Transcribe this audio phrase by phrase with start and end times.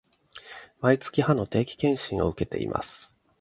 [0.81, 3.15] 毎月、歯の定期検診を受けています